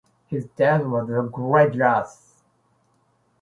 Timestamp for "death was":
0.55-1.11